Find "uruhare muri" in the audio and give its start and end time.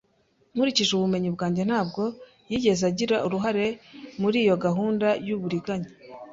3.25-4.37